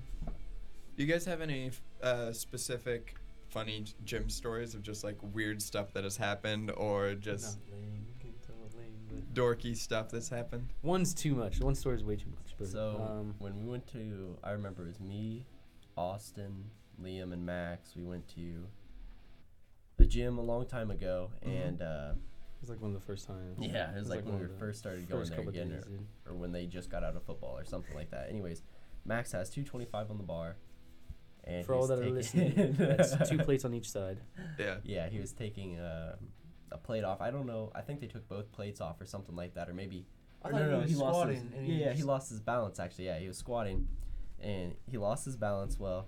[0.98, 3.16] Do you guys have any uh, specific
[3.50, 8.14] funny gym stories of just like weird stuff that has happened or just lame, you
[8.20, 10.68] can tell I'm lame, but dorky stuff that's happened?
[10.84, 11.60] one's too much.
[11.60, 12.56] One story is way too much.
[12.58, 15.46] But, So um, when we went to, I remember it was me,
[15.98, 16.66] Austin,
[17.02, 17.94] Liam, and Max.
[17.96, 18.66] We went to
[19.98, 21.66] the gym a long time ago, Mhm.
[21.68, 23.58] and uh, it was like one of the first times.
[23.60, 25.84] yeah, it was like, when we of the first started going there again, days,
[26.26, 28.30] or, or when they just got out of football or something like that.
[28.30, 28.64] Anyways,
[29.06, 30.56] Max has 225 on the bar,
[31.46, 34.18] and For all he's that are listening, that's two plates on each side.
[34.58, 34.78] Yeah.
[34.84, 36.16] Yeah, he was taking uh,
[36.72, 37.22] a plate off.
[37.22, 37.72] I don't know.
[37.76, 40.06] I think they took both plates off or something like that, or maybe.
[40.44, 42.04] I thought no, he no, was he lost his, squatting and yeah, he yeah, he
[42.04, 43.06] lost his balance actually.
[43.06, 43.88] Yeah, he was squatting,
[44.42, 45.80] and he lost his balance.
[45.80, 46.08] Well,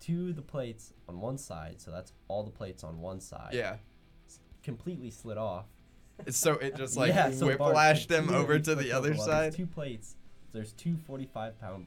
[0.00, 3.50] to the plates on one side, so that's all the plates on one side.
[3.52, 3.76] Yeah.
[4.62, 5.66] completely slid off.
[6.28, 9.42] So it just like yeah, so whiplashed them over to the other while side.
[9.44, 10.16] There's two plates.
[10.52, 11.86] There's two 45 pound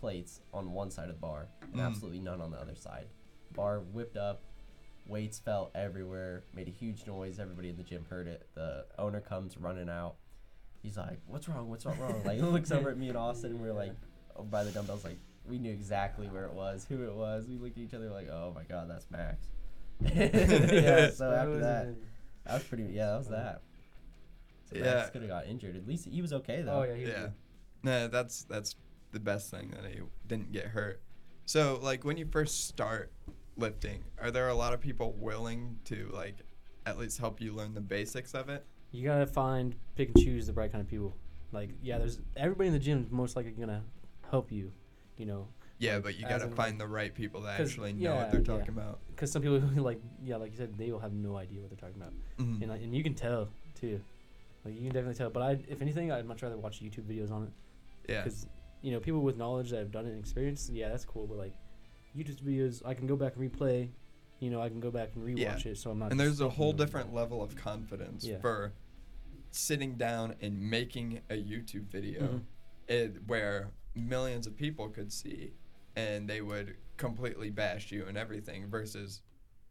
[0.00, 1.86] plates on one side of the bar, and Mm.
[1.86, 3.06] absolutely none on the other side.
[3.54, 4.42] Bar whipped up,
[5.06, 7.38] weights fell everywhere, made a huge noise.
[7.38, 8.48] Everybody in the gym heard it.
[8.54, 10.16] The owner comes running out.
[10.82, 11.68] He's like, "What's wrong?
[11.68, 13.92] What's wrong?" wrong?" Like looks over at me and Austin, and we're like,
[14.36, 17.46] oh, by the dumbbells, like we knew exactly where it was, who it was.
[17.48, 19.46] We looked at each other like, "Oh my god, that's Max."
[20.00, 21.10] yeah.
[21.14, 21.94] So after that,
[22.46, 22.84] that was pretty.
[22.84, 23.62] Yeah, that was that.
[24.70, 24.94] So Yeah.
[24.94, 25.76] Max could have got injured.
[25.76, 26.80] At least he was okay though.
[26.80, 27.20] Oh yeah, he was Yeah.
[27.20, 27.32] good.
[27.82, 28.76] Nah, that's that's
[29.12, 31.00] the best thing that he didn't get hurt.
[31.46, 33.12] So like when you first start
[33.56, 36.36] lifting, are there a lot of people willing to like
[36.86, 38.64] at least help you learn the basics of it?
[38.92, 41.14] You gotta find, pick and choose the right kind of people.
[41.52, 43.82] Like, yeah, there's everybody in the gym is most likely gonna
[44.30, 44.72] help you.
[45.16, 48.14] You know, Yeah, Like, but you gotta in, find the right people that actually know
[48.16, 48.46] what they're yeah.
[48.46, 49.00] talking about.
[49.10, 51.78] because some people like, yeah, like you said, they will have no idea what they're
[51.78, 52.62] talking about, Mhm.
[52.62, 54.00] and like, and you can tell too.
[54.64, 55.30] Like you can definitely tell.
[55.30, 57.50] But I, if anything, I'd much rather watch YouTube videos on it.
[58.12, 58.22] yeah.
[58.22, 58.46] because
[58.82, 61.36] you know people with knowledge that have done it and experienced yeah that's cool but
[61.38, 61.54] like
[62.16, 63.88] youtube videos i can go back and replay
[64.40, 66.48] you know i can go back and rewatch it so i'm not And there's a
[66.48, 68.38] whole different level of confidence Yeah.
[68.40, 68.72] for
[69.50, 72.42] sitting down and making a YouTube video Mhm.
[72.88, 75.52] it, where millions of people could see
[75.96, 79.22] and they would completely bash you and everything versus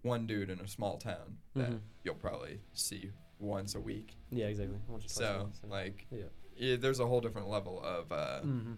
[0.02, 1.80] one dude in a small town that Mhm.
[2.04, 4.16] you'll probably see once a week.
[4.32, 8.42] yeah exactly Once or So, like, yeah yeah, there's a whole different level of uh,
[8.42, 8.74] hmm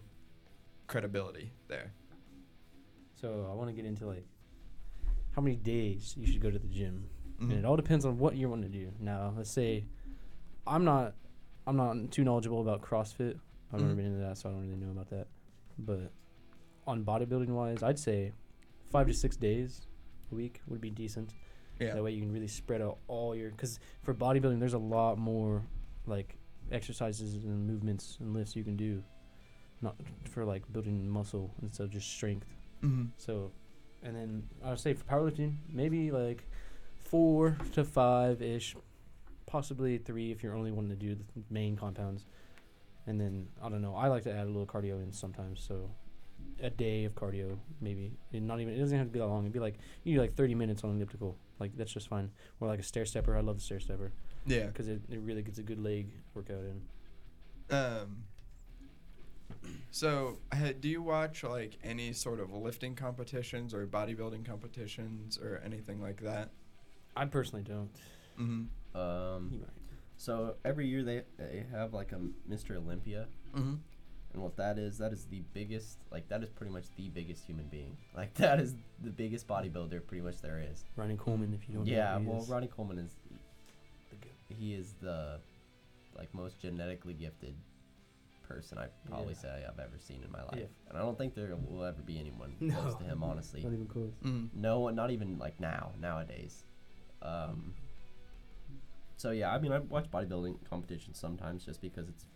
[0.86, 1.92] credibility there.
[3.14, 4.26] so i want to get into like
[5.34, 7.08] how many days you should go to the gym
[7.40, 7.58] and Mhm.
[7.58, 9.84] it all depends on what you want to do now let's say
[10.66, 11.14] i'm not
[11.66, 13.38] i'm not too knowledgeable about crossfit
[13.72, 13.96] i've never Mhm.
[13.96, 15.28] been into that so i don't really know about that
[15.78, 16.12] but
[16.86, 18.32] on bodybuilding wise i'd say
[18.90, 19.86] five to six days
[20.30, 21.32] a week would be decent
[21.80, 21.94] Yeah.
[21.94, 25.18] That way you can really spread out all your because for bodybuilding there's a lot
[25.18, 25.62] more
[26.06, 26.36] like
[26.70, 29.02] exercises and movements and lifts you can do,
[29.82, 29.96] not
[30.30, 32.46] for like building muscle instead of just strength.
[32.82, 33.10] Mhm.
[33.16, 33.50] So,
[34.02, 36.44] and then I would say for powerlifting maybe like
[36.98, 38.74] four to five ish,
[39.46, 42.24] possibly three if you're only wanting to do the main compounds,
[43.06, 45.90] and then I don't know I like to add a little cardio in sometimes so.
[46.60, 48.12] A day of cardio, maybe.
[48.32, 48.74] And not even.
[48.74, 49.42] It doesn't have to be that long.
[49.42, 51.36] It'd be like you do like thirty minutes on elliptical.
[51.60, 52.30] Like that's just fine.
[52.60, 53.36] Or like a stair stepper.
[53.36, 54.12] I love the stair stepper
[54.46, 54.66] Yeah.
[54.66, 56.82] because it, it really gets a good leg workout in.
[57.76, 58.24] Um.
[59.90, 60.38] So,
[60.80, 66.20] do you watch like any sort of lifting competitions or bodybuilding competitions or anything like
[66.22, 66.50] that?
[67.16, 67.90] I personally don't.
[68.40, 68.98] Mm-hmm.
[68.98, 69.68] Um, You might.
[70.16, 72.20] so every year they they have like a
[72.50, 72.76] Mr.
[72.76, 73.74] Olympia, Mm-hmm.
[74.32, 77.44] and what that is, that is the biggest, like that is pretty much the biggest
[77.44, 77.96] human being.
[78.16, 80.84] Like that is the biggest bodybuilder pretty much there is.
[80.96, 82.24] Ronnie Coleman, if you don't yeah, know.
[82.24, 82.48] who well, is.
[82.48, 83.14] Ronnie Coleman is
[84.10, 84.32] The goat.
[84.48, 85.38] he is the
[86.16, 87.54] like most genetically gifted
[88.54, 89.40] person I probably Yeah.
[89.40, 90.88] say I've ever seen in my life, Yeah.
[90.88, 92.74] and I don't think there will ever be anyone No.
[92.80, 93.22] close to him.
[93.22, 94.12] Honestly, Not even close.
[94.24, 94.60] Mm-hmm.
[94.60, 96.64] no one, not even like now nowadays.
[97.22, 97.74] Um.
[99.16, 102.26] So yeah, I mean, I watch bodybuilding competitions sometimes just because it's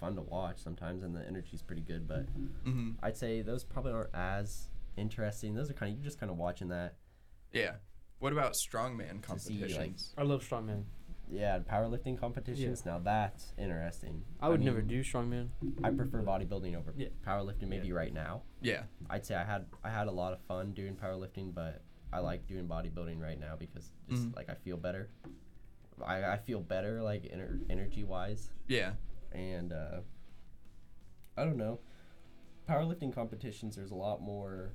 [0.00, 2.08] fun to watch sometimes, and the energy's pretty good.
[2.08, 2.26] But
[2.64, 2.90] Mm-hmm.
[3.02, 5.54] I'd say those probably aren't as interesting.
[5.54, 6.96] Those are kind of you're just kind of watching that.
[7.52, 7.76] Yeah.
[8.18, 10.14] What about strongman To see, like- competitions?
[10.18, 10.84] I love strongman.
[11.30, 12.84] Yeah, and powerlifting competitions.
[12.86, 14.24] Now that's interesting.
[14.40, 15.48] I would never mean, do strongman.
[15.84, 17.08] I prefer bodybuilding over Yeah.
[17.26, 17.68] powerlifting.
[17.68, 18.42] Maybe right now.
[18.62, 18.84] yeah.
[19.10, 22.46] I'd say I had I had a lot of fun doing powerlifting, but I like
[22.46, 24.36] doing bodybuilding right now because just Mhm.
[24.36, 25.10] like I feel better.
[26.02, 28.92] I, I feel better like ener- energy wise, Yeah.
[29.32, 30.00] and uh,
[31.36, 31.80] I don't know.
[32.68, 34.72] Powerlifting competitions, there's a lot more.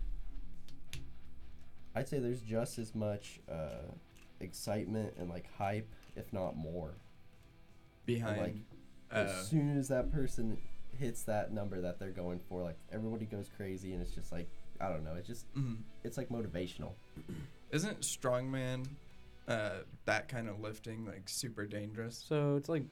[1.95, 3.91] I'd say there's just as much uh,
[4.39, 6.95] excitement and like hype, if not more.
[8.06, 8.41] Behind.
[8.41, 8.56] like,
[9.12, 10.58] uh, as soon as that person
[10.97, 14.49] hits that number that they're going for, like everybody goes crazy, and it's just like
[14.80, 15.13] I don't know.
[15.17, 15.78] It's just mhm.
[16.04, 16.91] it's like motivational.
[17.71, 18.88] Isn't strongman
[19.47, 22.21] uh, that kind of lifting like super dangerous?
[22.28, 22.84] So it's like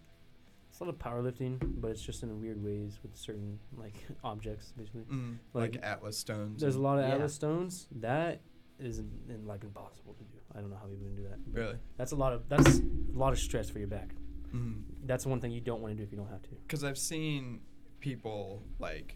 [0.70, 4.74] it's a lot of powerlifting, but it's just in weird ways with certain like objects,
[4.78, 5.02] basically.
[5.02, 5.38] Mm.
[5.54, 6.62] Like, Like, Atlas stones.
[6.62, 7.16] There's a lot of Yeah.
[7.16, 7.88] Atlas stones.
[8.00, 8.40] That
[8.82, 10.38] is in, in, like impossible to do.
[10.56, 11.38] I don't know how people can do that.
[11.52, 11.78] Really?
[11.98, 12.84] That's a lot of that's a
[13.17, 14.10] lot of stress for your back.
[14.54, 14.82] Mm.
[15.06, 16.50] That's one thing you don't want to do if you don't have to.
[16.50, 17.62] Because I've seen
[18.00, 19.15] people like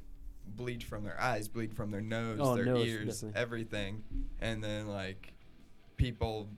[0.55, 3.41] bleed from their eyes, bleed from their nose, Oh, their nose, ears, definitely.
[3.41, 4.03] everything,
[4.39, 5.33] and then like
[5.97, 6.49] people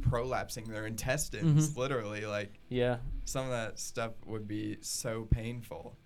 [0.00, 1.76] prolapsing their intestines, Mhm.
[1.76, 2.26] literally.
[2.26, 5.96] Like Yeah, some of that stuff would be so painful.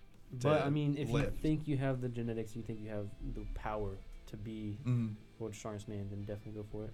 [0.41, 1.35] but I mean, if lift.
[1.35, 5.15] you think you have the genetics, you think you have the power to be Mm.
[5.39, 6.93] World's strongest man, then definitely go for it.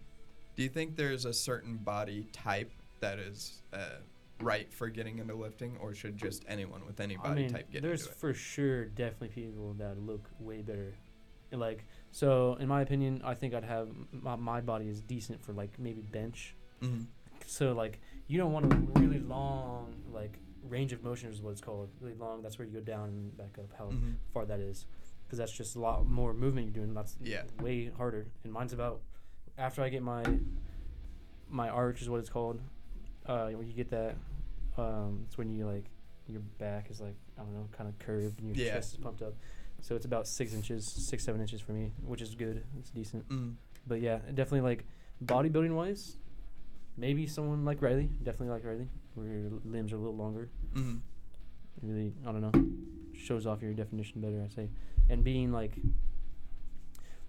[0.56, 3.98] Do you think there's a certain body type that is uh,
[4.40, 7.72] right for getting into lifting, or should just anyone with any body I mean, type
[7.72, 8.20] get there's into it?
[8.20, 10.94] There's for sure definitely people that look way better.
[11.52, 15.54] Like so, in my opinion, I think I'd have my, my body is decent for
[15.54, 16.56] like maybe bench.
[16.82, 17.04] Mm-hmm.
[17.46, 21.62] So like you don't want a really long like range of motion is what it's
[21.62, 21.90] called.
[22.00, 22.42] Really long.
[22.42, 23.72] That's where you go down and back up.
[23.78, 24.16] How Mhm.
[24.34, 24.88] far that is,
[25.34, 26.94] because that's just a lot more movement you're doing.
[26.94, 27.42] That's Yeah.
[27.60, 28.28] way harder.
[28.44, 29.02] And mine's about
[29.58, 30.24] after I get my
[31.50, 32.62] my arch is what it's called.
[33.26, 34.16] Uh, when you get that,
[34.78, 35.86] Um, it's when you like
[36.28, 38.74] your back is like I don't know, kind of curved and your Yeah.
[38.74, 39.34] chest is pumped up.
[39.82, 42.64] So it's about six inches, six seven inches for me, which is good.
[42.80, 43.28] It's decent.
[43.30, 43.56] Mm.
[43.88, 44.86] But yeah, definitely like
[45.24, 46.18] bodybuilding wise,
[46.98, 50.50] maybe someone like Riley, definitely like Riley, where your limbs are a little longer.
[50.76, 51.02] Mm.
[51.82, 54.42] Really, I don't know, shows off your definition better.
[54.44, 54.70] I say,
[55.10, 55.74] and being like,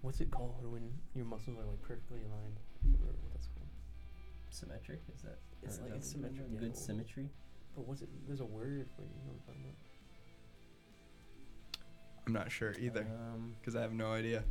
[0.01, 2.57] what's it called when your muscles are like perfectly aligned?
[2.57, 3.67] I can't remember what that's called.
[4.49, 5.39] Symmetric is that?
[5.63, 7.29] It's like is it's symmetric, Good well- symmetry.
[7.75, 8.09] But what's it?
[8.25, 9.09] There's a word for it.
[9.09, 9.75] You know what I'm talking about?
[12.27, 14.43] I'm not sure either Um, because I have no idea.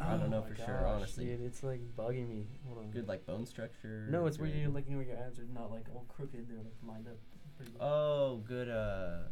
[0.00, 1.26] I don't know Oh for my sure, honestly.
[1.26, 2.46] Dude, it's like bugging me.
[2.66, 2.90] Hold on.
[2.90, 4.06] good like bone structure.
[4.10, 6.48] No, it's where good- you like you know your abs are not like all crooked.
[6.48, 7.16] They're like lined up.
[7.56, 7.80] Pretty good.
[7.80, 8.68] Oh, good.
[8.68, 9.28] Uh,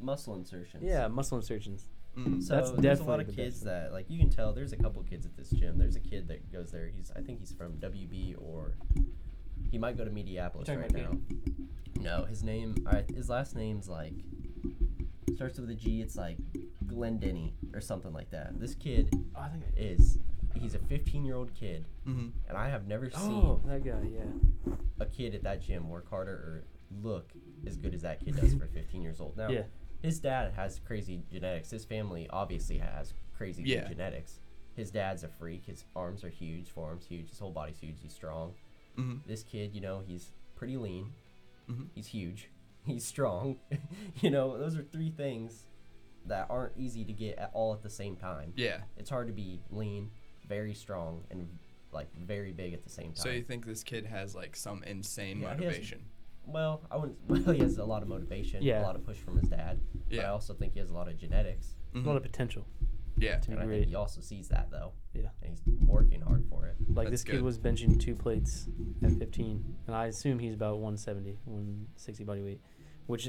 [0.00, 0.82] muscle insertions.
[0.82, 1.88] yeah, muscle insertions.
[2.18, 2.42] Mm.
[2.42, 4.52] So That's there's a lot of the kids that like you can tell.
[4.52, 5.78] There's a couple kids at this gym.
[5.78, 6.86] There's a kid that goes there.
[6.88, 8.74] He's I think he's from WB or
[9.70, 11.18] he might go to Mediapolis right about now.
[12.00, 12.76] No, his name.
[12.86, 14.14] Alright, his last name's like
[15.36, 16.00] starts with a G.
[16.02, 16.36] It's like
[16.86, 18.58] Glendenny or something like that.
[18.58, 19.64] This kid Oh, I think.
[19.76, 20.18] I, is
[20.56, 22.28] he's a 15 year old kid, Mm-hmm.
[22.48, 24.00] and I have never seen oh, that guy.
[24.12, 24.72] Yeah.
[24.98, 26.64] a kid at that gym work harder or
[27.02, 27.30] look
[27.66, 29.36] as good as that kid does for 15 years old.
[29.36, 29.62] Now, Yeah.
[30.02, 31.70] His dad has crazy genetics.
[31.70, 33.88] His family obviously has crazy Yeah.
[33.88, 34.40] genetics.
[34.74, 35.66] His dad's a freak.
[35.66, 37.28] His arms are huge, forearms huge.
[37.30, 37.96] His whole body's huge.
[38.02, 38.54] He's strong.
[38.98, 39.18] Mm-hmm.
[39.28, 41.12] This kid, you know, he's pretty lean.
[41.70, 41.84] Mm-hmm.
[41.94, 42.50] He's huge.
[42.86, 43.58] He's strong.
[44.22, 45.66] you know, those are three things
[46.26, 48.54] that aren't easy to get at all at the same time.
[48.56, 48.78] Yeah.
[48.96, 50.10] It's hard to be lean,
[50.48, 51.46] very strong, and
[51.92, 53.22] like very big at the same time.
[53.22, 56.00] So you think this kid has like some insane Yeah, motivation?
[56.46, 57.18] Well, I wouldn't.
[57.28, 58.82] Well, he has a lot of motivation, Yeah.
[58.82, 59.78] a lot of push from his dad.
[60.08, 60.32] But I Yeah.
[60.32, 62.06] also think he has a lot of genetics, A Mhm.
[62.06, 62.66] lot of potential.
[63.16, 63.38] yeah.
[63.38, 63.78] To be and I great.
[63.80, 64.92] think he also sees that though.
[65.14, 65.28] Yeah.
[65.42, 66.76] And he's working hard for it.
[66.88, 67.42] Like That's this kid good.
[67.42, 68.68] was benching two plates
[69.02, 72.60] at 15, and I assume he's about 170, 160 body weight,
[73.06, 73.28] which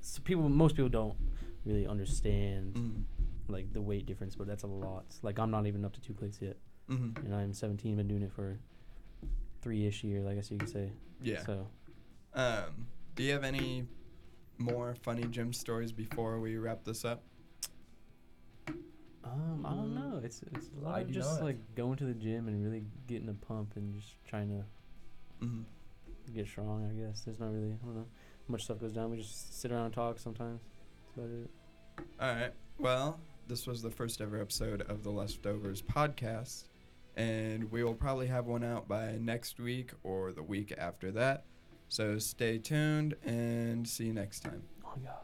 [0.00, 1.16] s people, most people don't
[1.64, 3.02] really understand Mm-hmm.
[3.52, 5.18] like the weight difference, but that's a lot.
[5.22, 6.56] Like I'm not even up to two plates yet,
[6.88, 7.24] Mm-hmm.
[7.26, 8.58] and I'm 17, been doing it for
[9.62, 10.90] three-ish years, I guess you could say.
[11.22, 11.42] Yeah.
[11.44, 11.66] So
[12.34, 13.84] Um, do you have any
[14.58, 17.22] more funny gym stories before we wrap this up?
[19.24, 20.20] um, I don't know.
[20.22, 21.44] It's it's a lot I of just not.
[21.44, 24.64] like going to the gym and really getting a pump and just trying to
[25.44, 25.62] Mm-hmm.
[26.34, 26.84] get strong.
[26.90, 28.06] I guess there's not really I don't know
[28.48, 29.10] much stuff goes down.
[29.10, 30.60] We just sit around and talk sometimes.
[31.16, 31.50] That's about it.
[32.20, 32.52] All right.
[32.78, 36.64] Well, this was the first ever episode of the Leftovers podcast,
[37.16, 41.44] and we will probably have one out by next week or the week after that.
[41.90, 44.62] So stay tuned and see you next time.
[44.86, 45.18] Oh god.